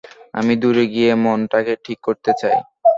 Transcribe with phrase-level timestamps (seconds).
[0.33, 2.57] আমি দূরে গিয়ে মনটাকে ঠিক করতে চাই।